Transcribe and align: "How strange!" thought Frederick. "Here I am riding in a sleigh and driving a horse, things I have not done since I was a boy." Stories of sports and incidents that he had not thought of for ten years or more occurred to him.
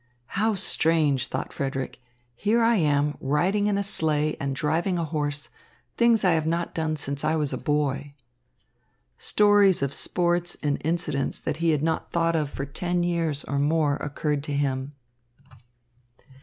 "How 0.33 0.55
strange!" 0.55 1.27
thought 1.27 1.53
Frederick. 1.53 2.01
"Here 2.35 2.63
I 2.63 2.77
am 2.77 3.19
riding 3.21 3.67
in 3.67 3.77
a 3.77 3.83
sleigh 3.83 4.35
and 4.39 4.55
driving 4.55 4.97
a 4.97 5.03
horse, 5.05 5.49
things 5.95 6.23
I 6.23 6.31
have 6.31 6.47
not 6.47 6.73
done 6.73 6.95
since 6.95 7.23
I 7.23 7.35
was 7.35 7.53
a 7.53 7.57
boy." 7.59 8.15
Stories 9.19 9.83
of 9.83 9.93
sports 9.93 10.57
and 10.63 10.81
incidents 10.83 11.39
that 11.41 11.57
he 11.57 11.69
had 11.69 11.83
not 11.83 12.11
thought 12.11 12.35
of 12.35 12.49
for 12.49 12.65
ten 12.65 13.03
years 13.03 13.43
or 13.43 13.59
more 13.59 13.97
occurred 13.97 14.41
to 14.45 14.53
him. 14.53 14.93